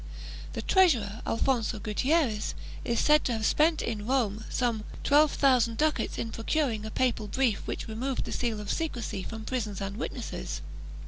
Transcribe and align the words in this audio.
The 0.53 0.63
treasurer, 0.63 1.21
Alfonso 1.27 1.77
Gutierrez, 1.77 2.55
is 2.83 2.99
said 2.99 3.23
to 3.25 3.33
have 3.33 3.45
spent 3.45 3.83
in 3.83 4.07
Rome 4.07 4.45
some 4.49 4.83
twelve 5.03 5.29
thousand 5.33 5.77
ducats 5.77 6.17
in 6.17 6.31
procuring 6.31 6.87
a 6.87 6.89
papal 6.89 7.27
brief 7.27 7.61
which 7.67 7.87
removed 7.87 8.23
the 8.25 8.31
seal 8.31 8.59
of 8.59 8.71
secrecy 8.73 9.21
from 9.21 9.45
prisons 9.45 9.79
and 9.79 9.97
witnesses. 9.97 10.61